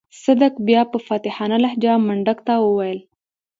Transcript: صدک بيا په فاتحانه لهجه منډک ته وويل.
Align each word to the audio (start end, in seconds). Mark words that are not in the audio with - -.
صدک 0.23 0.53
بيا 0.67 0.81
په 0.91 0.97
فاتحانه 1.07 1.57
لهجه 1.63 1.93
منډک 2.05 2.39
ته 2.47 2.53
وويل. 2.65 2.99